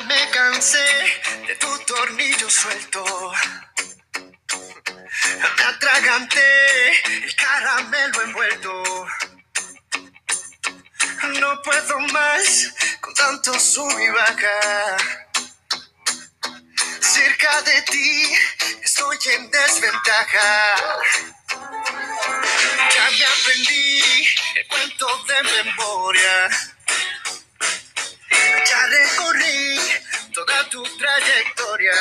Me 0.00 0.30
cansé 0.30 1.22
de 1.46 1.54
tu 1.56 1.78
tornillo 1.80 2.48
suelto. 2.48 3.04
Me 5.56 5.64
atraganté 5.64 6.92
el 7.24 7.36
caramelo 7.36 8.22
envuelto. 8.22 9.06
No 11.40 11.62
puedo 11.62 12.00
más 12.12 12.72
con 13.02 13.14
tanto 13.14 13.60
sub 13.60 13.92
y 14.00 14.08
baja. 14.08 14.96
Cerca 17.00 17.60
de 17.62 17.82
ti 17.82 18.34
estoy 18.82 19.18
en 19.36 19.50
desventaja. 19.50 21.02
Ya 22.94 23.10
me 23.10 23.24
aprendí 23.24 24.02
el 24.56 24.66
cuento 24.68 25.24
de 25.24 25.64
memoria. 25.64 26.71
Recorrí 28.92 29.78
toda 30.34 30.68
tu 30.68 30.82
trayectoria. 30.82 31.94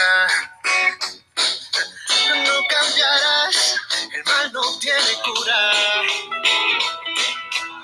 No 2.44 2.56
cambiarás, 2.68 3.80
el 4.14 4.24
mal 4.26 4.52
no 4.52 4.78
tiene 4.80 5.14
cura. 5.24 5.72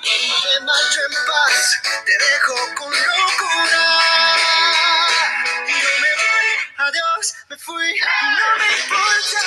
Te 0.03 0.59
marcho 0.65 0.99
en 1.07 1.15
paz, 1.25 1.81
te 2.05 2.13
dejo 2.25 2.55
con 2.75 2.91
locura. 2.91 3.85
Y 5.67 5.71
yo 5.71 5.91
me 6.03 6.11
voy, 6.21 6.49
adiós, 6.85 7.23
me 7.49 7.57
fui, 7.57 7.89
no 8.39 8.47
me 8.59 8.67
importa. 8.81 9.43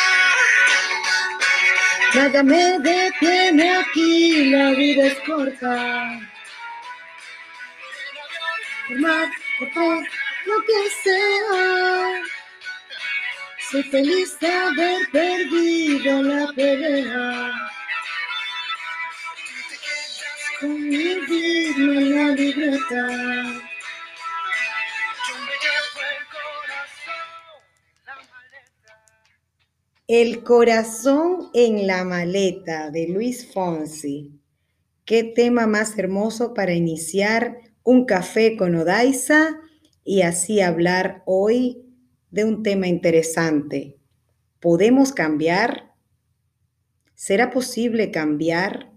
Nada 2.14 2.42
me 2.42 2.78
detiene 2.78 3.76
aquí, 3.76 4.50
la 4.50 4.70
vida 4.70 5.06
es 5.08 5.18
corta. 5.26 6.30
Más, 8.98 9.28
por 9.68 9.98
lo 10.46 10.64
que 10.66 10.90
sea. 11.02 12.22
Soy 13.70 13.82
feliz 13.84 14.38
de 14.40 14.48
haber 14.48 15.10
perdido 15.12 16.22
la 16.22 16.52
pelea. 16.54 17.52
Con 20.60 20.88
mi 20.88 21.14
ritmo 21.14 21.92
en 21.92 22.16
la 22.16 22.34
libreta. 22.34 23.60
El 30.08 30.42
corazón 30.42 31.50
en 31.54 31.86
la 31.86 32.04
maleta 32.04 32.90
de 32.90 33.08
Luis 33.08 33.52
Fonsi. 33.52 34.32
Qué 35.04 35.22
tema 35.22 35.66
más 35.68 35.96
hermoso 35.96 36.52
para 36.52 36.72
iniciar 36.72 37.69
un 37.90 38.04
café 38.04 38.56
con 38.56 38.76
Odaiza 38.76 39.58
y 40.04 40.22
así 40.22 40.60
hablar 40.60 41.24
hoy 41.26 41.84
de 42.30 42.44
un 42.44 42.62
tema 42.62 42.86
interesante. 42.86 43.98
¿Podemos 44.60 45.12
cambiar? 45.12 45.92
¿Será 47.16 47.50
posible 47.50 48.12
cambiar? 48.12 48.92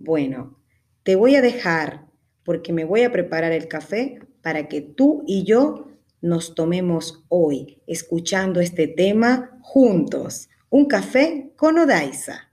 Bueno, 0.00 0.58
te 1.04 1.14
voy 1.14 1.36
a 1.36 1.42
dejar 1.42 2.08
porque 2.42 2.72
me 2.72 2.84
voy 2.84 3.02
a 3.02 3.12
preparar 3.12 3.52
el 3.52 3.68
café 3.68 4.18
para 4.42 4.66
que 4.66 4.80
tú 4.80 5.22
y 5.28 5.44
yo 5.44 5.86
nos 6.20 6.56
tomemos 6.56 7.24
hoy 7.28 7.82
escuchando 7.86 8.58
este 8.58 8.88
tema 8.88 9.60
juntos. 9.62 10.48
Un 10.70 10.86
café 10.86 11.52
con 11.54 11.78
Odaiza. 11.78 12.51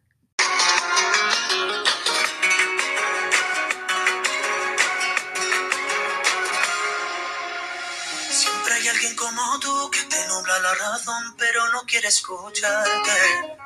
Quiere 11.89 12.07
escucharte. 12.07 13.57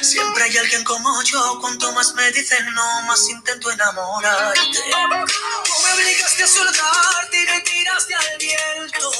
Siempre 0.00 0.44
hay 0.44 0.56
alguien 0.56 0.84
como 0.84 1.22
yo, 1.24 1.58
cuanto 1.60 1.90
más 1.92 2.14
me 2.14 2.30
dicen 2.30 2.64
no, 2.72 3.02
más 3.02 3.28
intento 3.28 3.70
enamorarte. 3.70 4.60
Tú 4.60 5.72
me 5.82 5.92
obligaste 5.92 6.44
a 6.44 6.46
soltarte 6.46 7.42
y 7.42 7.46
me 7.46 7.60
tiraste 7.62 8.14
al 8.14 8.38
viento. 8.38 9.10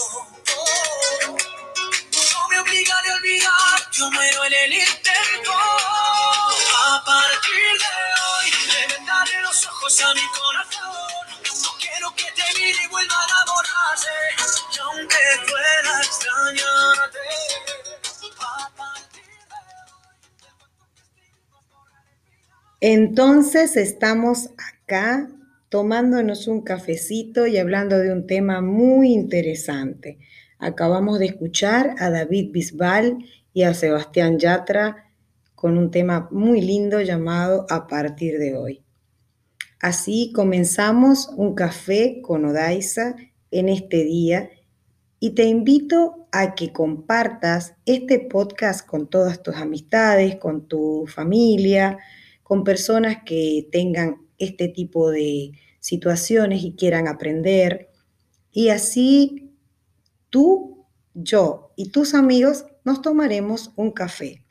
No 2.32 2.48
me 2.48 2.60
obligaré 2.60 3.10
a 3.10 3.14
olvidar, 3.14 3.90
yo 3.90 4.10
muero 4.12 4.44
en 4.44 4.54
el 4.54 4.72
intento. 4.74 5.52
A 5.52 7.02
partir 7.04 7.72
de 7.82 7.92
hoy, 8.22 8.50
le 8.68 8.94
vendaré 8.94 9.42
los 9.42 9.66
ojos 9.66 10.00
a 10.00 10.14
mi 10.14 10.28
corazón. 10.28 11.62
No 11.62 11.70
quiero 11.80 12.14
que 12.14 12.30
te 12.30 12.58
mire 12.60 12.84
y 12.84 12.86
vuelva 12.86 13.16
a 13.20 13.24
enamorarse. 13.24 14.10
Y 14.72 14.78
aunque 14.78 15.16
pueda 15.48 16.00
extrañarte, 16.02 17.18
Entonces 22.86 23.78
estamos 23.78 24.50
acá 24.58 25.30
tomándonos 25.70 26.48
un 26.48 26.60
cafecito 26.60 27.46
y 27.46 27.56
hablando 27.56 27.96
de 27.96 28.12
un 28.12 28.26
tema 28.26 28.60
muy 28.60 29.10
interesante. 29.10 30.18
Acabamos 30.58 31.18
de 31.18 31.24
escuchar 31.24 31.94
a 31.98 32.10
David 32.10 32.50
Bisbal 32.52 33.24
y 33.54 33.62
a 33.62 33.72
Sebastián 33.72 34.38
Yatra 34.38 35.10
con 35.54 35.78
un 35.78 35.90
tema 35.90 36.28
muy 36.30 36.60
lindo 36.60 37.00
llamado 37.00 37.64
A 37.70 37.86
partir 37.86 38.38
de 38.38 38.54
hoy. 38.54 38.82
Así 39.80 40.30
comenzamos 40.34 41.30
un 41.38 41.54
café 41.54 42.20
con 42.20 42.44
Odaiza 42.44 43.16
en 43.50 43.70
este 43.70 44.04
día 44.04 44.50
y 45.20 45.30
te 45.30 45.44
invito 45.44 46.28
a 46.32 46.54
que 46.54 46.70
compartas 46.70 47.76
este 47.86 48.18
podcast 48.18 48.86
con 48.86 49.08
todas 49.08 49.42
tus 49.42 49.54
amistades, 49.56 50.36
con 50.36 50.68
tu 50.68 51.06
familia, 51.06 51.98
con 52.44 52.62
personas 52.62 53.24
que 53.26 53.66
tengan 53.72 54.28
este 54.38 54.68
tipo 54.68 55.10
de 55.10 55.52
situaciones 55.80 56.62
y 56.62 56.76
quieran 56.76 57.08
aprender. 57.08 57.90
Y 58.52 58.68
así 58.68 59.50
tú, 60.30 60.86
yo 61.14 61.72
y 61.74 61.90
tus 61.90 62.14
amigos 62.14 62.66
nos 62.84 63.02
tomaremos 63.02 63.72
un 63.74 63.90
café. 63.90 64.44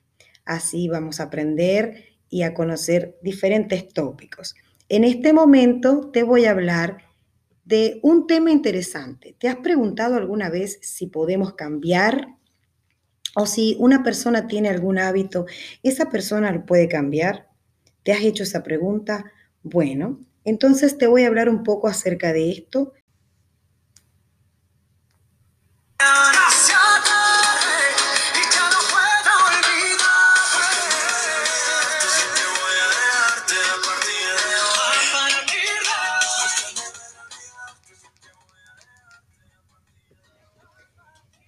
Así 0.44 0.90
vamos 0.90 1.20
a 1.20 1.24
aprender 1.24 2.04
y 2.30 2.42
a 2.42 2.54
conocer 2.54 3.18
diferentes 3.22 3.88
tópicos. 3.88 4.56
En 4.90 5.04
este 5.04 5.31
momento 5.31 6.10
te 6.12 6.24
voy 6.24 6.46
a 6.46 6.52
hablar 6.52 6.98
de 7.64 8.00
un 8.02 8.28
tema 8.28 8.52
interesante. 8.52 9.36
¿Te 9.40 9.48
has 9.48 9.58
preguntado 9.58 10.16
alguna 10.16 10.50
vez 10.50 10.80
si 10.81 11.08
podemos 11.08 11.54
cambiar? 11.54 12.28
O 13.36 13.46
si 13.46 13.75
una 13.80 14.04
persona 14.04 14.48
tiene 14.48 14.70
algún 14.70 15.00
hábito, 15.00 15.46
¿esa 15.81 16.10
persona 16.10 16.52
lo 16.52 16.66
puede 16.66 16.88
cambiar? 16.88 17.53
¿Te 18.03 18.12
has 18.12 18.22
hecho 18.22 18.44
esa 18.44 18.64
pregunta? 18.64 19.31
Bueno, 19.64 20.19
entonces 20.44 20.97
te 20.97 21.08
voy 21.08 21.24
a 21.24 21.28
hablar 21.28 21.50
un 21.50 21.64
poco 21.64 21.88
acerca 21.88 22.34
de 22.34 22.52
esto. 22.52 22.94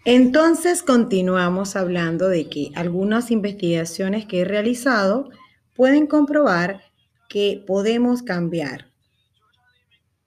Entonces 0.07 0.83
continuamos 0.83 1.75
hablando 1.75 2.29
de 2.29 2.47
que 2.47 2.71
algunas 2.75 3.31
investigaciones 3.31 4.27
que 4.27 4.41
he 4.41 4.45
realizado 4.45 5.31
pueden 5.75 6.07
comprobar 6.07 6.81
que 7.29 7.63
podemos 7.65 8.23
cambiar. 8.23 8.91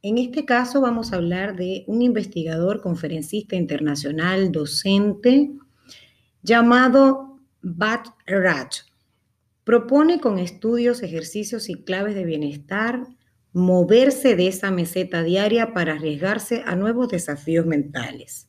En 0.02 0.18
este 0.18 0.44
caso 0.44 0.80
vamos 0.80 1.12
a 1.12 1.16
hablar 1.16 1.56
de 1.56 1.84
un 1.86 2.02
investigador, 2.02 2.80
conferencista 2.80 3.56
internacional, 3.56 4.52
docente, 4.52 5.50
llamado 6.42 7.40
Bat 7.62 8.08
Raj. 8.26 8.84
Propone 9.64 10.20
con 10.20 10.38
estudios, 10.38 11.02
ejercicios 11.02 11.68
y 11.68 11.82
claves 11.82 12.14
de 12.14 12.24
bienestar 12.24 13.06
moverse 13.52 14.36
de 14.36 14.48
esa 14.48 14.70
meseta 14.70 15.22
diaria 15.22 15.72
para 15.72 15.94
arriesgarse 15.94 16.62
a 16.66 16.76
nuevos 16.76 17.08
desafíos 17.08 17.66
mentales. 17.66 18.46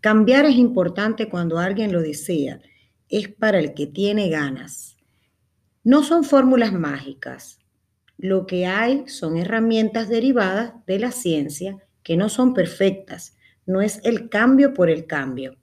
Cambiar 0.00 0.44
es 0.44 0.56
importante 0.56 1.28
cuando 1.28 1.58
alguien 1.58 1.92
lo 1.92 2.00
desea, 2.00 2.60
es 3.08 3.28
para 3.28 3.58
el 3.58 3.74
que 3.74 3.86
tiene 3.86 4.28
ganas. 4.28 4.91
No 5.84 6.04
son 6.04 6.22
fórmulas 6.22 6.72
mágicas. 6.72 7.58
Lo 8.16 8.46
que 8.46 8.66
hay 8.66 9.08
son 9.08 9.36
herramientas 9.36 10.08
derivadas 10.08 10.74
de 10.86 11.00
la 11.00 11.10
ciencia 11.10 11.76
que 12.04 12.16
no 12.16 12.28
son 12.28 12.54
perfectas. 12.54 13.36
No 13.66 13.82
es 13.82 14.00
el 14.04 14.28
cambio 14.28 14.74
por 14.74 14.88
el 14.90 15.06
cambio. 15.06 15.56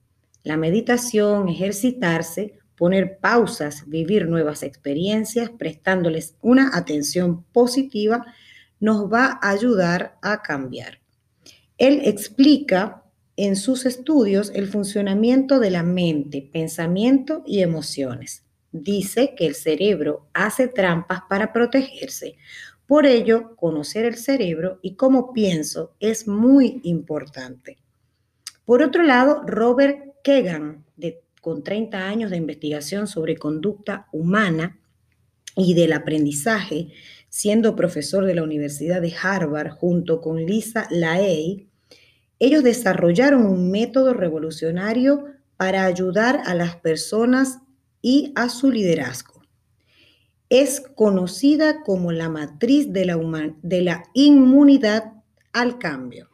La 0.44 0.58
meditación, 0.58 1.48
ejercitarse, 1.48 2.60
poner 2.76 3.20
pausas, 3.20 3.88
vivir 3.88 4.28
nuevas 4.28 4.62
experiencias, 4.62 5.52
prestándoles 5.52 6.36
una 6.42 6.76
atención 6.78 7.46
positiva, 7.54 8.26
nos 8.82 9.10
va 9.12 9.40
a 9.42 9.52
ayudar 9.52 10.18
a 10.22 10.42
cambiar. 10.42 11.00
Él 11.78 12.02
explica 12.04 13.06
en 13.38 13.56
sus 13.56 13.86
estudios 13.86 14.52
el 14.54 14.68
funcionamiento 14.68 15.60
de 15.60 15.72
la 15.72 15.84
mente, 15.84 16.42
pensamiento 16.42 17.42
y 17.46 17.62
emociones. 17.62 18.44
Dice 18.72 19.34
que 19.36 19.48
el 19.48 19.56
cerebro 19.56 20.28
hace 20.34 20.68
trampas 20.68 21.22
para 21.28 21.52
protegerse. 21.52 22.36
Por 22.86 23.06
ello, 23.06 23.56
conocer 23.56 24.06
el 24.06 24.16
cerebro 24.16 24.80
y 24.82 24.96
cómo 24.96 25.34
pienso 25.34 25.96
es 26.00 26.28
muy 26.28 26.82
importante. 26.84 27.78
Por 28.66 28.82
otro 28.84 29.04
lado, 29.04 29.44
Robert 29.46 30.16
Kegan, 30.24 30.86
con 31.42 31.64
30 31.64 32.08
años 32.08 32.32
de 32.32 32.38
investigación 32.38 33.08
sobre 33.08 33.38
conducta 33.38 34.08
humana 34.12 34.80
y 35.56 35.74
del 35.74 35.94
aprendizaje, 35.94 36.90
siendo 37.30 37.76
profesor 37.76 38.26
de 38.26 38.36
la 38.36 38.44
Universidad 38.44 39.02
de 39.02 39.14
Harvard 39.22 39.70
junto 39.72 40.22
con 40.22 40.46
Lisa 40.46 40.88
Laey, 40.90 41.70
ellos 42.40 42.64
desarrollaron 42.64 43.46
un 43.46 43.70
método 43.72 44.14
revolucionario 44.14 45.26
para 45.58 45.86
ayudar 45.86 46.42
a 46.46 46.56
las 46.56 46.78
personas 46.78 47.60
y 48.02 48.32
a 48.36 48.50
su 48.50 48.72
liderazgo. 48.72 49.42
Es 50.50 50.82
conocida 50.96 51.84
como 51.84 52.12
la 52.12 52.30
matriz 52.30 52.92
de 52.92 53.06
la, 53.06 53.18
de 53.62 53.82
la 53.82 54.04
inmunidad 54.14 55.14
al 55.54 55.78
cambio. 55.78 56.30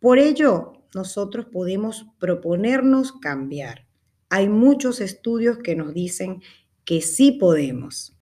Por 0.00 0.18
ello, 0.18 0.74
nosotros 0.94 1.46
podemos 1.52 2.06
proponernos 2.18 3.12
cambiar. 3.12 3.86
Hay 4.30 4.48
muchos 4.48 5.00
estudios 5.00 5.58
que 5.58 5.74
nos 5.74 5.94
dicen 5.94 6.42
que 6.84 7.00
sí 7.00 7.32
podemos. 7.32 8.17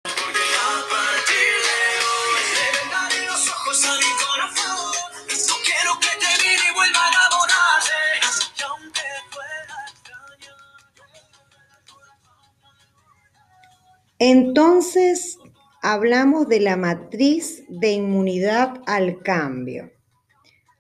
Entonces, 14.19 15.39
hablamos 15.83 16.49
de 16.49 16.61
la 16.61 16.77
matriz 16.77 17.65
de 17.69 17.93
inmunidad 17.93 18.81
al 18.87 19.23
cambio. 19.23 19.93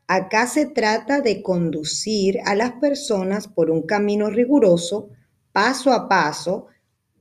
Acá 0.06 0.46
se 0.46 0.64
trata 0.64 1.20
de 1.20 1.42
conducir 1.42 2.38
a 2.46 2.54
las 2.54 2.72
personas 2.72 3.46
por 3.46 3.70
un 3.70 3.82
camino 3.82 4.30
riguroso, 4.30 5.10
paso 5.52 5.92
a 5.92 6.08
paso, 6.08 6.68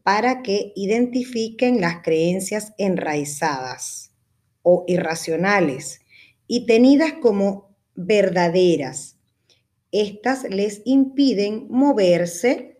para 0.03 0.41
que 0.41 0.71
identifiquen 0.75 1.81
las 1.81 2.01
creencias 2.01 2.73
enraizadas 2.77 4.13
o 4.61 4.85
irracionales 4.87 5.99
y 6.47 6.65
tenidas 6.65 7.13
como 7.13 7.75
verdaderas. 7.95 9.17
Estas 9.91 10.43
les 10.43 10.81
impiden 10.85 11.67
moverse 11.69 12.77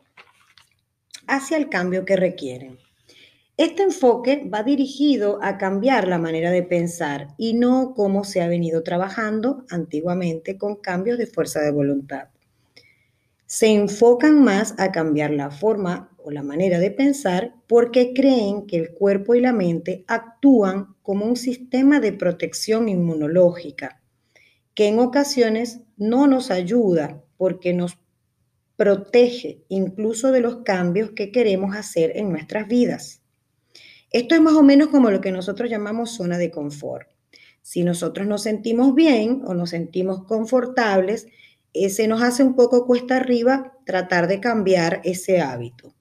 hacia 1.28 1.58
el 1.58 1.68
cambio 1.68 2.06
que 2.06 2.16
requieren. 2.16 2.85
Este 3.58 3.84
enfoque 3.84 4.50
va 4.54 4.64
dirigido 4.64 5.40
a 5.42 5.58
cambiar 5.58 6.10
la 6.10 6.18
manera 6.18 6.52
de 6.52 6.62
pensar 6.62 7.30
y 7.38 7.54
no 7.54 7.94
como 7.96 8.26
se 8.26 8.42
ha 8.42 8.50
venido 8.50 8.84
trabajando 8.84 9.64
antiguamente 9.70 10.58
con 10.58 10.76
cambios 10.76 11.18
de 11.18 11.26
fuerza 11.26 11.62
de 11.62 11.72
voluntad. 11.72 12.28
Se 13.46 13.68
enfocan 13.68 14.44
más 14.44 14.76
a 14.78 14.92
cambiar 14.92 15.32
la 15.32 15.52
forma 15.52 16.12
o 16.18 16.32
la 16.32 16.44
manera 16.44 16.80
de 16.80 16.92
pensar 16.92 17.56
porque 17.66 18.14
creen 18.14 18.68
que 18.68 18.76
el 18.76 18.94
cuerpo 18.94 19.36
y 19.36 19.40
la 19.40 19.54
mente 19.54 20.04
actúan 20.10 20.94
como 21.02 21.26
un 21.26 21.38
sistema 21.38 22.02
de 22.02 22.12
protección 22.12 22.90
inmunológica, 22.90 24.02
que 24.74 24.90
en 24.90 25.00
ocasiones 25.00 25.80
no 25.96 26.28
nos 26.28 26.52
ayuda 26.52 27.24
porque 27.38 27.74
nos 27.74 27.98
protege 28.76 29.64
incluso 29.70 30.34
de 30.34 30.42
los 30.42 30.58
cambios 30.64 31.12
que 31.12 31.32
queremos 31.32 31.74
hacer 31.74 32.12
en 32.16 32.30
nuestras 32.32 32.68
vidas. 32.68 33.22
Esto 34.16 34.34
es 34.34 34.40
más 34.40 34.54
o 34.54 34.64
menos 34.64 34.88
como 34.88 35.12
lo 35.12 35.20
que 35.20 35.34
nosotros 35.34 35.70
llamamos 35.70 36.12
zona 36.12 36.38
de 36.38 36.50
confort. 36.50 37.10
Si 37.62 37.84
nosotros 37.84 38.26
nos 38.26 38.44
sentimos 38.44 38.96
bien 38.96 39.42
o 39.46 39.54
nos 39.54 39.72
sentimos 39.72 40.24
confortables, 40.24 41.28
se 41.74 42.08
nos 42.08 42.22
hace 42.22 42.42
un 42.42 42.56
poco 42.56 42.86
cuesta 42.88 43.18
arriba 43.18 43.78
tratar 43.86 44.30
de 44.30 44.40
cambiar 44.40 45.02
ese 45.04 45.42
hábito. 45.42 45.94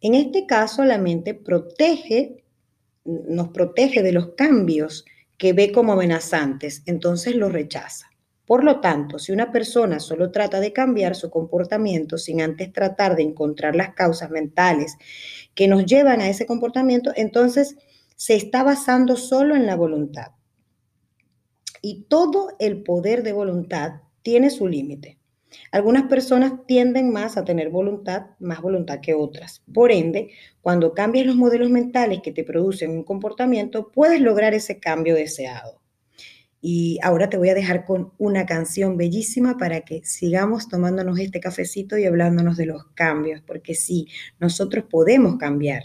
En 0.00 0.16
este 0.16 0.46
caso, 0.46 0.84
la 0.84 0.98
mente 0.98 1.32
protege, 1.32 2.42
nos 3.04 3.50
protege 3.50 4.02
de 4.02 4.10
los 4.10 4.30
cambios 4.34 5.04
que 5.36 5.52
ve 5.52 5.70
como 5.70 5.92
amenazantes, 5.92 6.82
entonces 6.86 7.36
los 7.36 7.52
rechaza. 7.52 8.10
Por 8.48 8.64
lo 8.64 8.80
tanto, 8.80 9.18
si 9.18 9.30
una 9.30 9.52
persona 9.52 10.00
solo 10.00 10.30
trata 10.30 10.58
de 10.58 10.72
cambiar 10.72 11.14
su 11.14 11.28
comportamiento 11.28 12.16
sin 12.16 12.40
antes 12.40 12.72
tratar 12.72 13.14
de 13.14 13.22
encontrar 13.22 13.76
las 13.76 13.92
causas 13.92 14.30
mentales 14.30 14.96
que 15.54 15.68
nos 15.68 15.84
llevan 15.84 16.22
a 16.22 16.30
ese 16.30 16.46
comportamiento, 16.46 17.12
entonces 17.14 17.76
se 18.16 18.36
está 18.36 18.62
basando 18.62 19.16
solo 19.16 19.54
en 19.54 19.66
la 19.66 19.76
voluntad. 19.76 20.28
Y 21.82 22.04
todo 22.04 22.56
el 22.58 22.82
poder 22.84 23.22
de 23.22 23.34
voluntad 23.34 24.00
tiene 24.22 24.48
su 24.48 24.66
límite. 24.66 25.18
Algunas 25.70 26.04
personas 26.04 26.54
tienden 26.66 27.12
más 27.12 27.36
a 27.36 27.44
tener 27.44 27.68
voluntad, 27.68 28.28
más 28.38 28.62
voluntad 28.62 29.00
que 29.02 29.12
otras. 29.12 29.62
Por 29.74 29.92
ende, 29.92 30.30
cuando 30.62 30.94
cambias 30.94 31.26
los 31.26 31.36
modelos 31.36 31.68
mentales 31.68 32.20
que 32.22 32.32
te 32.32 32.44
producen 32.44 32.92
un 32.92 33.04
comportamiento, 33.04 33.92
puedes 33.92 34.22
lograr 34.22 34.54
ese 34.54 34.80
cambio 34.80 35.14
deseado. 35.14 35.77
Y 36.70 36.98
ahora 37.02 37.30
te 37.30 37.38
voy 37.38 37.48
a 37.48 37.54
dejar 37.54 37.86
con 37.86 38.12
una 38.18 38.44
canción 38.44 38.98
bellísima 38.98 39.56
para 39.56 39.86
que 39.86 40.04
sigamos 40.04 40.68
tomándonos 40.68 41.18
este 41.18 41.40
cafecito 41.40 41.96
y 41.96 42.04
hablándonos 42.04 42.58
de 42.58 42.66
los 42.66 42.84
cambios, 42.94 43.40
porque 43.46 43.74
sí, 43.74 44.06
nosotros 44.38 44.84
podemos 44.90 45.38
cambiar. 45.38 45.82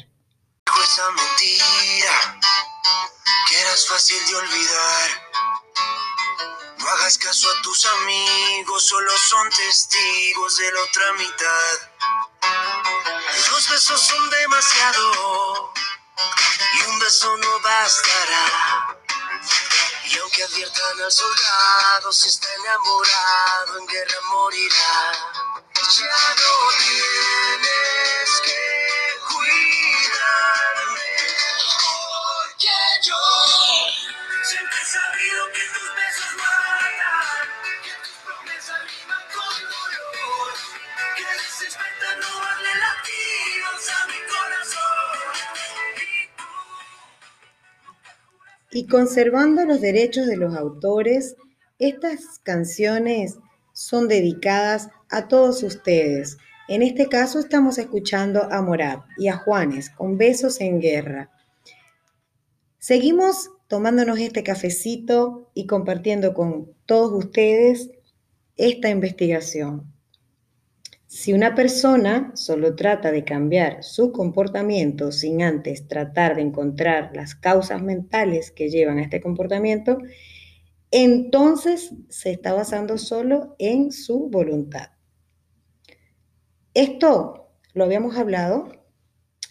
Esa 0.84 1.08
mentira 1.08 2.38
que 3.48 3.62
eras 3.62 3.88
fácil 3.88 4.18
de 4.28 4.36
olvidar. 4.36 5.10
No 6.80 6.90
hagas 6.90 7.18
caso 7.18 7.48
a 7.50 7.62
tus 7.62 7.86
amigos, 7.86 8.84
solo 8.84 9.12
son 9.30 9.50
testigos 9.52 10.58
de 10.58 10.70
la 10.70 10.82
otra 10.82 11.14
mitad. 11.14 11.78
Los 13.52 13.70
besos 13.70 14.02
son 14.02 14.30
demasiado 14.30 15.72
y 16.74 16.90
un 16.92 17.00
beso 17.00 17.38
no 17.38 17.62
bastará. 17.62 18.93
Y 20.13 20.19
aunque 20.19 20.44
adviertan 20.44 21.01
al 21.01 21.12
soldado, 21.12 22.12
si 22.12 22.27
está 22.27 22.48
enamorado, 22.54 23.80
en 23.80 23.88
guerra 23.88 24.21
morirá. 24.30 25.12
Ya 25.74 26.36
no 26.36 26.53
tienes 26.79 28.02
Y 48.74 48.88
conservando 48.88 49.65
los 49.65 49.82
derechos 49.82 50.25
de 50.25 50.36
los 50.36 50.56
autores, 50.56 51.36
estas 51.77 52.39
canciones 52.42 53.38
son 53.72 54.08
dedicadas 54.08 54.89
a 55.10 55.27
todos 55.27 55.62
ustedes. 55.62 56.38
En 56.68 56.82
este 56.82 57.08
caso 57.08 57.39
estamos 57.39 57.77
escuchando 57.77 58.51
a 58.51 58.63
Morat 58.63 59.03
y 59.18 59.27
a 59.27 59.38
Juanes 59.38 59.92
con 59.92 60.18
Besos 60.18 60.60
en 60.60 60.82
Guerra. 60.82 61.30
Seguimos 62.80 63.51
tomándonos 63.68 64.18
este 64.18 64.44
cafecito 64.44 65.51
y 65.53 65.68
compartiendo 65.68 66.34
con 66.34 66.74
todos 66.88 67.25
ustedes 67.25 67.92
esta 68.58 68.89
investigación. 68.89 69.93
Si 71.15 71.32
una 71.32 71.53
persona 71.53 72.32
solo 72.34 72.75
trata 72.75 73.12
de 73.12 73.24
cambiar 73.24 73.84
su 73.84 74.12
comportamiento 74.12 75.12
sin 75.12 75.43
antes 75.43 75.88
tratar 75.88 76.36
de 76.36 76.41
encontrar 76.41 77.12
las 77.13 77.36
causas 77.36 77.84
mentales 77.84 78.50
que 78.50 78.72
llevan 78.72 78.98
a 78.98 79.03
este 79.03 79.22
comportamiento, 79.22 80.00
entonces 80.89 81.93
se 82.10 82.32
está 82.32 82.53
basando 82.53 82.98
solo 82.98 83.55
en 83.60 83.91
su 83.91 84.27
voluntad. 84.27 84.89
Esto 86.74 87.51
lo 87.75 87.84
habíamos 87.84 88.17
hablado 88.17 88.72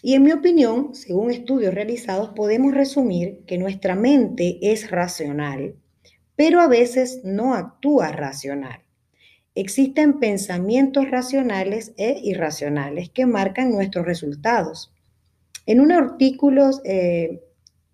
y 0.01 0.15
en 0.15 0.23
mi 0.23 0.33
opinión, 0.33 0.93
según 0.93 1.31
estudios 1.31 1.73
realizados, 1.73 2.31
podemos 2.35 2.73
resumir 2.73 3.45
que 3.45 3.57
nuestra 3.57 3.95
mente 3.95 4.59
es 4.61 4.91
racional, 4.91 5.77
pero 6.35 6.59
a 6.59 6.67
veces 6.67 7.21
no 7.23 7.53
actúa 7.55 8.11
racional. 8.11 8.82
Existen 9.55 10.19
pensamientos 10.19 11.11
racionales 11.11 11.93
e 11.97 12.19
irracionales 12.23 13.09
que 13.09 13.25
marcan 13.25 13.71
nuestros 13.71 14.05
resultados. 14.05 14.91
En 15.65 15.79
un 15.79 15.91
artículo 15.91 16.71
eh, 16.83 17.43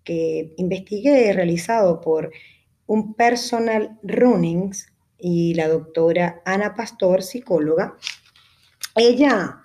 que 0.04 0.54
investigué 0.56 1.32
realizado 1.32 2.00
por 2.00 2.32
un 2.86 3.14
personal 3.14 3.98
runnings 4.02 4.92
y 5.18 5.54
la 5.54 5.68
doctora 5.68 6.40
Ana 6.46 6.74
Pastor, 6.74 7.22
psicóloga, 7.22 7.96
ella 8.96 9.60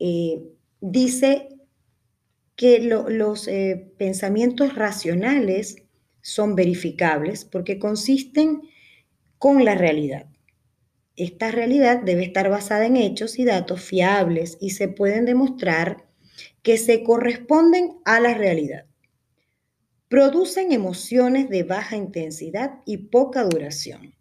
eh, 0.00 0.42
dice 0.80 1.48
que 2.56 2.80
los 2.80 3.46
eh, 3.46 3.92
pensamientos 3.96 4.74
racionales 4.74 5.76
son 6.20 6.56
verificables 6.56 7.44
porque 7.44 7.78
consisten 7.78 8.62
con 9.38 9.64
la 9.64 9.76
realidad. 9.76 10.26
Esta 11.18 11.50
realidad 11.50 12.00
debe 12.02 12.24
estar 12.24 12.48
basada 12.48 12.86
en 12.86 12.96
hechos 12.96 13.38
y 13.38 13.44
datos 13.44 13.82
fiables 13.82 14.56
y 14.60 14.70
se 14.70 14.88
pueden 14.88 15.26
demostrar 15.26 16.06
que 16.62 16.78
se 16.78 17.02
corresponden 17.02 17.98
a 18.06 18.20
la 18.20 18.32
realidad. 18.32 18.86
Producen 20.08 20.72
emociones 20.72 21.50
de 21.50 21.64
baja 21.64 21.96
intensidad 21.96 22.80
y 22.86 22.96
poca 22.96 23.44
duración 23.44 24.14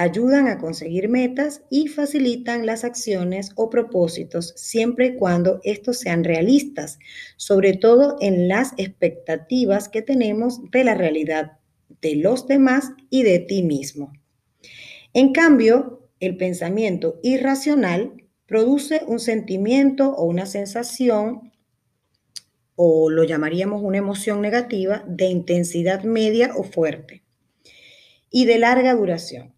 ayudan 0.00 0.48
a 0.48 0.56
conseguir 0.56 1.10
metas 1.10 1.62
y 1.68 1.88
facilitan 1.88 2.64
las 2.64 2.84
acciones 2.84 3.50
o 3.56 3.68
propósitos 3.68 4.54
siempre 4.56 5.06
y 5.08 5.16
cuando 5.16 5.60
estos 5.62 5.98
sean 5.98 6.24
realistas, 6.24 6.98
sobre 7.36 7.74
todo 7.76 8.16
en 8.20 8.48
las 8.48 8.72
expectativas 8.78 9.90
que 9.90 10.00
tenemos 10.00 10.60
de 10.70 10.84
la 10.84 10.94
realidad 10.94 11.58
de 12.00 12.16
los 12.16 12.46
demás 12.46 12.92
y 13.10 13.24
de 13.24 13.40
ti 13.40 13.62
mismo. 13.62 14.12
En 15.12 15.32
cambio, 15.32 15.99
el 16.20 16.36
pensamiento 16.36 17.18
irracional 17.22 18.12
produce 18.46 19.02
un 19.06 19.18
sentimiento 19.18 20.10
o 20.14 20.24
una 20.24 20.46
sensación 20.46 21.52
o 22.76 23.10
lo 23.10 23.24
llamaríamos 23.24 23.82
una 23.82 23.98
emoción 23.98 24.40
negativa 24.40 25.04
de 25.06 25.26
intensidad 25.26 26.04
media 26.04 26.52
o 26.56 26.62
fuerte 26.62 27.22
y 28.30 28.44
de 28.44 28.58
larga 28.58 28.94
duración. 28.94 29.54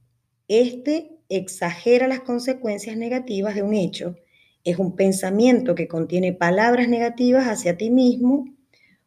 Este 0.48 1.18
exagera 1.28 2.08
las 2.08 2.20
consecuencias 2.20 2.96
negativas 2.96 3.54
de 3.54 3.62
un 3.62 3.74
hecho. 3.74 4.16
Es 4.64 4.78
un 4.78 4.96
pensamiento 4.96 5.74
que 5.74 5.88
contiene 5.88 6.32
palabras 6.32 6.88
negativas 6.88 7.46
hacia 7.46 7.76
ti 7.76 7.90
mismo 7.90 8.44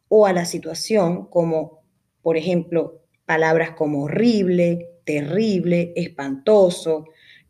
o 0.08 0.26
a 0.26 0.32
la 0.32 0.44
situación, 0.44 1.26
como 1.26 1.80
por 2.22 2.36
ejemplo 2.36 3.02
palabras 3.24 3.70
como 3.72 4.02
horrible, 4.04 4.88
terrible, 5.04 5.92
espantoso, 5.94 7.06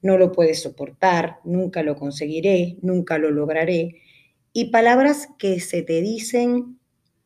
no 0.07 0.17
lo 0.17 0.33
puedes 0.33 0.63
soportar, 0.63 1.39
nunca 1.45 1.83
lo 1.83 1.97
conseguiré, 1.97 2.77
nunca 2.81 3.19
lo 3.19 3.31
lograré. 3.31 3.97
Y 4.53 4.71
palabras 4.71 5.29
que 5.39 5.61
se 5.61 5.83
te 5.83 6.01
dicen 6.01 6.79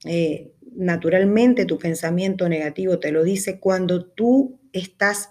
eh, 0.05 0.53
naturalmente, 0.75 1.67
tu 1.67 1.79
pensamiento 1.79 2.49
negativo 2.49 2.99
te 2.99 3.13
lo 3.13 3.23
dice 3.25 3.61
cuando 3.61 4.07
tú 4.07 4.59
estás 4.73 5.31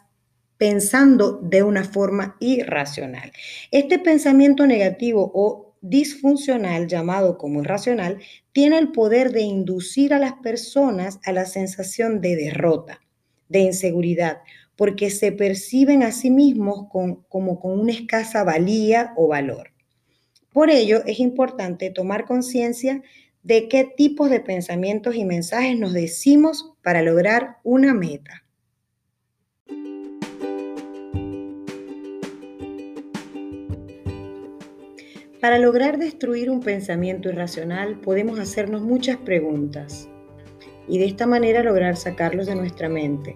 pensando 0.57 1.39
de 1.41 1.63
una 1.63 1.83
forma 1.83 2.35
irracional. 2.39 3.31
Este 3.71 3.97
pensamiento 3.97 4.67
negativo 4.67 5.31
o 5.33 5.77
disfuncional, 5.81 6.87
llamado 6.87 7.37
como 7.37 7.61
irracional, 7.61 8.19
tiene 8.51 8.77
el 8.77 8.91
poder 8.91 9.31
de 9.31 9.41
inducir 9.41 10.13
a 10.13 10.19
las 10.19 10.33
personas 10.33 11.19
a 11.23 11.31
la 11.31 11.45
sensación 11.45 12.19
de 12.19 12.35
derrota, 12.35 12.99
de 13.47 13.59
inseguridad, 13.59 14.39
porque 14.79 15.09
se 15.09 15.33
perciben 15.33 16.03
a 16.03 16.13
sí 16.13 16.31
mismos 16.31 16.87
como 16.87 17.59
con 17.59 17.77
una 17.81 17.91
escasa 17.91 18.45
valía 18.45 19.11
o 19.17 19.27
valor. 19.27 19.71
Por 20.53 20.69
ello, 20.69 21.03
es 21.05 21.19
importante 21.19 21.89
tomar 21.89 22.23
conciencia 22.23 23.03
de 23.43 23.67
qué 23.67 23.83
tipos 23.83 24.29
de 24.29 24.39
pensamientos 24.39 25.15
y 25.15 25.25
mensajes 25.25 25.77
nos 25.77 25.91
decimos 25.91 26.75
para 26.81 27.01
lograr 27.01 27.57
una 27.65 27.93
meta. 27.93 28.45
Para 35.41 35.59
lograr 35.59 35.97
destruir 35.97 36.49
un 36.49 36.61
pensamiento 36.61 37.27
irracional 37.27 37.99
podemos 37.99 38.39
hacernos 38.39 38.81
muchas 38.81 39.17
preguntas 39.17 40.07
y 40.87 40.99
de 40.99 41.05
esta 41.05 41.27
manera 41.27 41.63
lograr 41.63 41.97
sacarlos 41.97 42.47
de 42.47 42.55
nuestra 42.55 42.87
mente. 42.87 43.35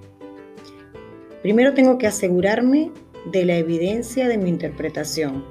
Primero 1.43 1.75
tengo 1.75 1.99
que 1.99 2.07
asegurarme 2.07 2.91
de 3.31 3.45
la 3.45 3.57
evidencia 3.57 4.27
de 4.27 4.39
mi 4.39 4.49
interpretación. 4.49 5.45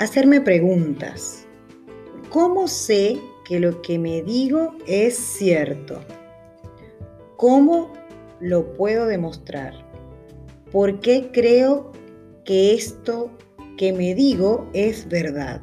Hacerme 0.00 0.40
preguntas. 0.40 1.46
¿Cómo 2.30 2.66
sé 2.66 3.20
que 3.44 3.60
lo 3.60 3.80
que 3.82 4.00
me 4.00 4.22
digo 4.22 4.74
es 4.88 5.16
cierto? 5.16 6.00
¿Cómo 7.36 7.92
lo 8.40 8.72
puedo 8.72 9.06
demostrar? 9.06 9.74
¿Por 10.72 10.98
qué 10.98 11.30
creo 11.32 11.92
que 12.44 12.74
esto 12.74 13.30
que 13.76 13.92
me 13.92 14.14
digo 14.14 14.68
es 14.72 15.08
verdad. 15.08 15.62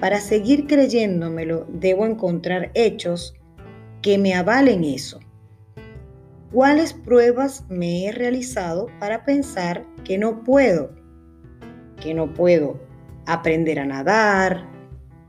Para 0.00 0.20
seguir 0.20 0.66
creyéndomelo, 0.66 1.66
debo 1.68 2.06
encontrar 2.06 2.70
hechos 2.74 3.34
que 4.00 4.18
me 4.18 4.34
avalen 4.34 4.84
eso. 4.84 5.20
¿Cuáles 6.52 6.92
pruebas 6.92 7.64
me 7.70 8.04
he 8.04 8.12
realizado 8.12 8.88
para 9.00 9.24
pensar 9.24 9.86
que 10.04 10.18
no 10.18 10.44
puedo? 10.44 10.90
Que 11.98 12.12
no 12.12 12.34
puedo 12.34 12.78
aprender 13.24 13.78
a 13.78 13.86
nadar, 13.86 14.68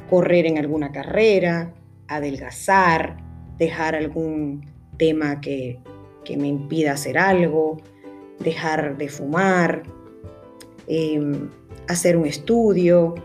correr 0.09 0.45
en 0.45 0.57
alguna 0.57 0.91
carrera, 0.91 1.73
adelgazar, 2.09 3.23
dejar 3.57 3.95
algún 3.95 4.65
tema 4.97 5.39
que, 5.39 5.79
que 6.25 6.35
me 6.35 6.47
impida 6.47 6.91
hacer 6.91 7.17
algo, 7.17 7.77
dejar 8.39 8.97
de 8.97 9.07
fumar, 9.07 9.83
em, 10.87 11.49
hacer 11.87 12.17
un 12.17 12.25
estudio 12.25 13.15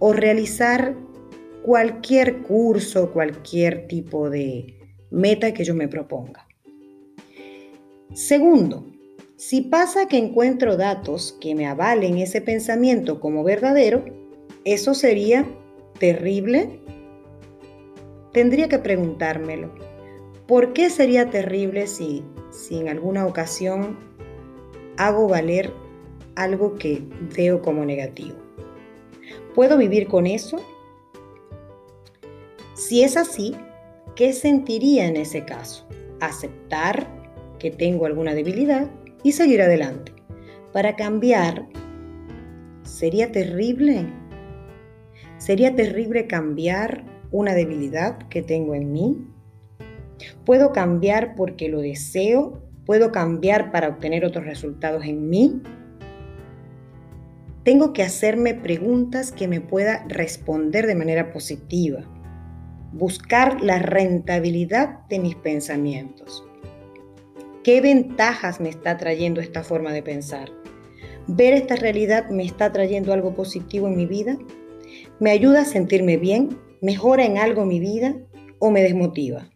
o 0.00 0.12
realizar 0.12 0.96
cualquier 1.62 2.42
curso, 2.42 3.12
cualquier 3.12 3.86
tipo 3.86 4.28
de 4.28 4.74
meta 5.12 5.54
que 5.54 5.62
yo 5.62 5.76
me 5.76 5.86
proponga. 5.86 6.47
Segundo, 8.12 8.86
si 9.36 9.62
pasa 9.62 10.08
que 10.08 10.18
encuentro 10.18 10.76
datos 10.76 11.36
que 11.40 11.54
me 11.54 11.66
avalen 11.66 12.18
ese 12.18 12.40
pensamiento 12.40 13.20
como 13.20 13.44
verdadero, 13.44 14.04
eso 14.64 14.94
sería 14.94 15.46
terrible. 15.98 16.80
Tendría 18.32 18.68
que 18.68 18.78
preguntármelo. 18.78 19.72
¿Por 20.46 20.72
qué 20.72 20.90
sería 20.90 21.30
terrible 21.30 21.86
si, 21.86 22.24
si 22.50 22.78
en 22.78 22.88
alguna 22.88 23.26
ocasión 23.26 23.96
hago 24.98 25.28
valer 25.28 25.72
algo 26.34 26.76
que 26.76 27.02
veo 27.36 27.62
como 27.62 27.84
negativo. 27.84 28.36
¿Puedo 29.54 29.76
vivir 29.76 30.06
con 30.06 30.26
eso? 30.26 30.58
Si 32.74 33.02
es 33.02 33.16
así, 33.16 33.56
¿qué 34.14 34.32
sentiría 34.32 35.06
en 35.06 35.16
ese 35.16 35.44
caso? 35.44 35.86
Aceptar 36.20 37.08
que 37.58 37.70
tengo 37.70 38.06
alguna 38.06 38.34
debilidad 38.34 38.88
y 39.22 39.32
seguir 39.32 39.62
adelante. 39.62 40.12
Para 40.72 40.96
cambiar, 40.96 41.66
¿sería 42.82 43.32
terrible? 43.32 44.06
¿Sería 45.38 45.74
terrible 45.74 46.26
cambiar 46.26 47.04
una 47.30 47.54
debilidad 47.54 48.18
que 48.28 48.42
tengo 48.42 48.74
en 48.74 48.92
mí? 48.92 49.28
¿Puedo 50.44 50.72
cambiar 50.72 51.34
porque 51.36 51.68
lo 51.68 51.80
deseo? 51.80 52.62
¿Puedo 52.84 53.12
cambiar 53.12 53.70
para 53.70 53.88
obtener 53.88 54.24
otros 54.24 54.44
resultados 54.44 55.04
en 55.04 55.28
mí? 55.28 55.62
Tengo 57.64 57.92
que 57.92 58.02
hacerme 58.02 58.54
preguntas 58.54 59.30
que 59.30 59.46
me 59.46 59.60
pueda 59.60 60.04
responder 60.08 60.86
de 60.86 60.94
manera 60.94 61.30
positiva. 61.32 62.00
Buscar 62.92 63.60
la 63.60 63.78
rentabilidad 63.78 65.06
de 65.08 65.18
mis 65.18 65.34
pensamientos. 65.34 66.44
¿Qué 67.68 67.82
ventajas 67.82 68.60
me 68.60 68.70
está 68.70 68.96
trayendo 68.96 69.42
esta 69.42 69.62
forma 69.62 69.92
de 69.92 70.02
pensar? 70.02 70.50
¿Ver 71.26 71.52
esta 71.52 71.76
realidad 71.76 72.30
me 72.30 72.42
está 72.42 72.72
trayendo 72.72 73.12
algo 73.12 73.34
positivo 73.34 73.88
en 73.88 73.96
mi 73.96 74.06
vida? 74.06 74.38
¿Me 75.20 75.32
ayuda 75.32 75.60
a 75.60 75.64
sentirme 75.66 76.16
bien? 76.16 76.58
¿Mejora 76.80 77.26
en 77.26 77.36
algo 77.36 77.66
mi 77.66 77.78
vida? 77.78 78.16
¿O 78.58 78.70
me 78.70 78.82
desmotiva? 78.82 79.50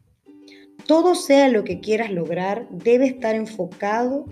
Todo 0.86 1.14
sea 1.14 1.48
lo 1.48 1.64
que 1.64 1.80
quieras 1.80 2.10
lograr, 2.10 2.68
debe 2.68 3.06
estar 3.06 3.34
enfocado 3.34 4.26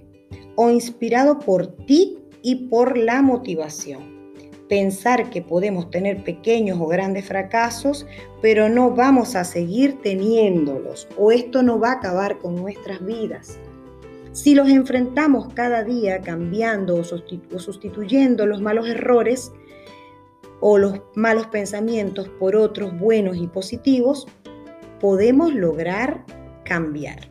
o 0.56 0.68
inspirado 0.68 1.38
por 1.38 1.74
ti 1.86 2.18
y 2.42 2.68
por 2.68 2.98
la 2.98 3.22
motivación. 3.22 4.34
Pensar 4.68 5.30
que 5.30 5.40
podemos 5.40 5.90
tener 5.90 6.22
pequeños 6.22 6.78
o 6.78 6.86
grandes 6.86 7.24
fracasos, 7.24 8.06
pero 8.42 8.68
no 8.68 8.90
vamos 8.90 9.36
a 9.36 9.44
seguir 9.44 10.02
teniéndolos 10.02 11.08
o 11.16 11.32
esto 11.32 11.62
no 11.62 11.80
va 11.80 11.92
a 11.92 11.94
acabar 11.94 12.38
con 12.40 12.56
nuestras 12.56 13.02
vidas. 13.02 13.58
Si 14.32 14.54
los 14.54 14.68
enfrentamos 14.68 15.52
cada 15.54 15.82
día 15.82 16.20
cambiando 16.20 16.96
o, 16.96 17.04
sustituyendo 17.04 18.46
los 18.46 18.60
malos 18.60 18.88
errores 18.88 19.52
o 20.60 20.78
los 20.78 21.00
malos 21.16 21.48
pensamientos 21.48 22.28
por 22.38 22.54
otros 22.54 22.96
buenos 22.96 23.36
y 23.36 23.48
positivos, 23.48 24.28
podemos 25.00 25.52
lograr 25.54 26.24
cambiar. 26.64 27.28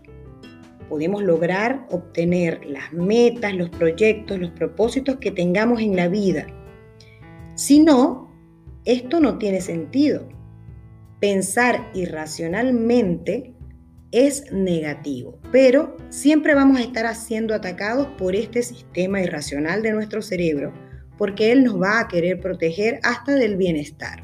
podemos 0.90 1.22
lograr 1.22 1.86
obtener 1.92 2.66
las 2.66 2.92
metas, 2.92 3.54
los 3.54 3.70
proyectos, 3.70 4.40
los 4.40 4.50
propósitos 4.50 5.18
que 5.18 5.30
tengamos 5.30 5.82
en 5.82 5.96
la 5.96 6.08
vida. 6.08 6.48
Si 7.54 7.80
no, 7.80 8.30
esto 8.86 9.20
no 9.20 9.38
tiene 9.38 9.62
sentido. 9.62 10.28
Pensar 11.20 11.92
irracionalmente 11.94 13.54
es 14.12 14.52
negativo, 14.52 15.40
pero 15.52 15.96
siempre 16.10 16.56
vamos 16.56 16.80
a 16.80 16.84
estar 16.84 17.14
siendo 17.16 17.54
atacados 17.54 18.08
por 18.18 18.36
este 18.36 18.64
sistema 18.64 19.22
irracional 19.22 19.82
de 19.82 19.92
nuestro 19.92 20.22
cerebro, 20.22 20.74
porque 21.18 21.52
él 21.52 21.64
nos 21.64 21.82
va 21.82 22.00
a 22.00 22.08
querer 22.08 22.40
proteger 22.40 23.00
hasta 23.04 23.36
del 23.36 23.58
bienestar. 23.58 24.24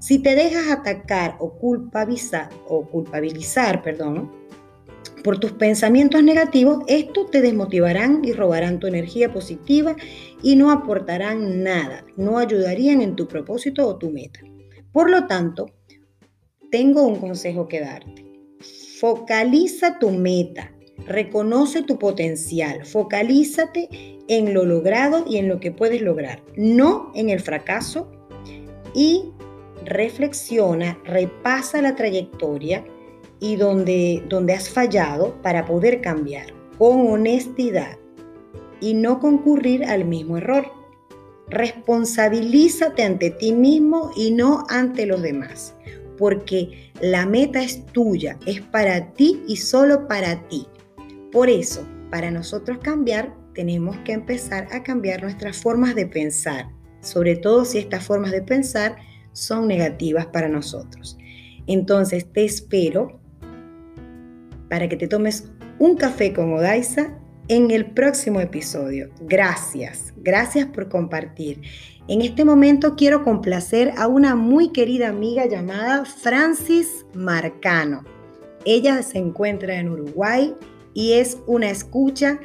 Si 0.00 0.18
te 0.18 0.34
dejas 0.34 0.68
atacar 0.70 1.36
o 1.38 1.52
culpabilizar, 1.58 2.48
o 2.66 2.86
culpabilizar 2.86 3.82
perdón, 3.82 4.32
por 5.22 5.38
tus 5.38 5.52
pensamientos 5.52 6.22
negativos, 6.22 6.82
estos 6.86 7.30
te 7.30 7.42
desmotivarán 7.42 8.24
y 8.24 8.32
robarán 8.32 8.80
tu 8.80 8.86
energía 8.86 9.32
positiva 9.32 9.94
y 10.42 10.56
no 10.56 10.70
aportarán 10.70 11.62
nada, 11.62 12.04
no 12.16 12.38
ayudarían 12.38 13.02
en 13.02 13.16
tu 13.16 13.28
propósito 13.28 13.86
o 13.86 13.96
tu 13.96 14.10
meta. 14.10 14.40
Por 14.92 15.10
lo 15.10 15.26
tanto, 15.26 15.66
tengo 16.70 17.02
un 17.02 17.16
consejo 17.16 17.68
que 17.68 17.80
darte. 17.80 18.29
Focaliza 19.00 19.98
tu 19.98 20.10
meta, 20.10 20.70
reconoce 21.06 21.80
tu 21.80 21.98
potencial, 21.98 22.84
focalízate 22.84 23.88
en 24.28 24.52
lo 24.52 24.66
logrado 24.66 25.24
y 25.26 25.38
en 25.38 25.48
lo 25.48 25.58
que 25.58 25.72
puedes 25.72 26.02
lograr, 26.02 26.42
no 26.54 27.10
en 27.14 27.30
el 27.30 27.40
fracaso. 27.40 28.10
Y 28.92 29.30
reflexiona, 29.86 30.98
repasa 31.06 31.80
la 31.80 31.96
trayectoria 31.96 32.84
y 33.40 33.56
donde, 33.56 34.22
donde 34.28 34.52
has 34.52 34.68
fallado 34.68 35.40
para 35.40 35.64
poder 35.64 36.02
cambiar 36.02 36.52
con 36.76 37.08
honestidad 37.08 37.96
y 38.82 38.92
no 38.92 39.18
concurrir 39.18 39.82
al 39.82 40.04
mismo 40.04 40.36
error. 40.36 40.66
Responsabilízate 41.48 43.02
ante 43.02 43.30
ti 43.30 43.52
mismo 43.52 44.10
y 44.14 44.30
no 44.30 44.66
ante 44.68 45.06
los 45.06 45.22
demás, 45.22 45.74
porque 46.20 46.92
la 47.00 47.24
meta 47.24 47.62
es 47.62 47.86
tuya, 47.86 48.38
es 48.44 48.60
para 48.60 49.14
ti 49.14 49.42
y 49.48 49.56
solo 49.56 50.06
para 50.06 50.46
ti. 50.48 50.66
Por 51.32 51.48
eso, 51.48 51.82
para 52.10 52.30
nosotros 52.30 52.78
cambiar, 52.82 53.34
tenemos 53.54 53.96
que 54.04 54.12
empezar 54.12 54.68
a 54.70 54.82
cambiar 54.82 55.22
nuestras 55.22 55.56
formas 55.56 55.94
de 55.94 56.06
pensar, 56.06 56.68
sobre 57.00 57.36
todo 57.36 57.64
si 57.64 57.78
estas 57.78 58.04
formas 58.04 58.32
de 58.32 58.42
pensar 58.42 58.96
son 59.32 59.66
negativas 59.66 60.26
para 60.26 60.48
nosotros. 60.48 61.16
Entonces, 61.66 62.30
te 62.30 62.44
espero 62.44 63.18
para 64.68 64.90
que 64.90 64.96
te 64.96 65.08
tomes 65.08 65.50
un 65.78 65.96
café 65.96 66.34
con 66.34 66.52
Odaisa 66.52 67.18
en 67.50 67.72
el 67.72 67.84
próximo 67.84 68.40
episodio. 68.40 69.10
Gracias, 69.22 70.14
gracias 70.18 70.66
por 70.68 70.88
compartir. 70.88 71.60
En 72.06 72.22
este 72.22 72.44
momento 72.44 72.94
quiero 72.94 73.24
complacer 73.24 73.92
a 73.96 74.06
una 74.06 74.36
muy 74.36 74.68
querida 74.68 75.08
amiga 75.08 75.46
llamada 75.46 76.04
Francis 76.04 77.04
Marcano. 77.12 78.04
Ella 78.64 79.02
se 79.02 79.18
encuentra 79.18 79.74
en 79.74 79.88
Uruguay 79.88 80.54
y 80.94 81.14
es 81.14 81.38
una 81.48 81.70
escucha 81.70 82.38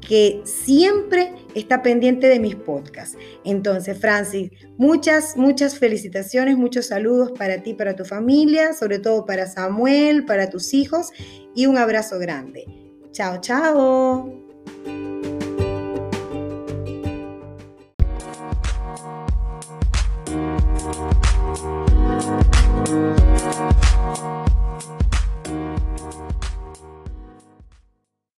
que 0.00 0.40
siempre 0.44 1.32
está 1.56 1.82
pendiente 1.82 2.28
de 2.28 2.38
mis 2.38 2.54
podcasts. 2.54 3.18
Entonces, 3.44 3.98
Francis, 3.98 4.52
muchas, 4.76 5.36
muchas 5.36 5.78
felicitaciones, 5.78 6.56
muchos 6.56 6.86
saludos 6.86 7.32
para 7.32 7.60
ti, 7.64 7.74
para 7.74 7.96
tu 7.96 8.04
familia, 8.04 8.72
sobre 8.72 9.00
todo 9.00 9.26
para 9.26 9.48
Samuel, 9.48 10.24
para 10.24 10.48
tus 10.48 10.74
hijos 10.74 11.10
y 11.56 11.66
un 11.66 11.76
abrazo 11.76 12.20
grande. 12.20 12.66
Chao, 13.10 13.40
chao. 13.40 14.43
Thank 14.66 14.86
you. 14.86 14.93